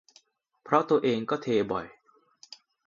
[0.63, 1.85] เพราะตัวเองก็เทบ่อย